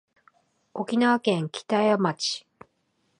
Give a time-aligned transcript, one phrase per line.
[0.73, 2.43] 沖縄県北谷町